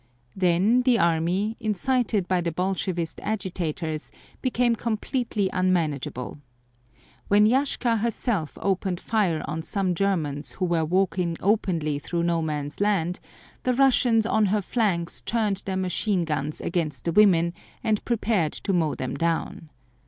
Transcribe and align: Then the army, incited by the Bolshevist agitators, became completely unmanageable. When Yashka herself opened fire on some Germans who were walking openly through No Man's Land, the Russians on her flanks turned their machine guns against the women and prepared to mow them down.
Then 0.35 0.81
the 0.81 0.97
army, 0.97 1.57
incited 1.59 2.27
by 2.27 2.41
the 2.41 2.51
Bolshevist 2.51 3.19
agitators, 3.21 4.11
became 4.41 4.75
completely 4.75 5.47
unmanageable. 5.53 6.39
When 7.27 7.45
Yashka 7.45 7.99
herself 7.99 8.57
opened 8.63 8.99
fire 8.99 9.45
on 9.47 9.61
some 9.61 9.93
Germans 9.93 10.53
who 10.53 10.65
were 10.65 10.83
walking 10.85 11.37
openly 11.39 11.99
through 11.99 12.23
No 12.23 12.41
Man's 12.41 12.79
Land, 12.81 13.19
the 13.61 13.75
Russians 13.75 14.25
on 14.25 14.47
her 14.47 14.63
flanks 14.63 15.21
turned 15.21 15.61
their 15.65 15.77
machine 15.77 16.25
guns 16.25 16.61
against 16.61 17.03
the 17.05 17.11
women 17.11 17.53
and 17.83 18.03
prepared 18.03 18.53
to 18.53 18.73
mow 18.73 18.95
them 18.95 19.15
down. 19.15 19.69